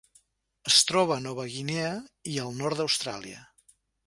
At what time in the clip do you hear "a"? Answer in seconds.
1.17-1.23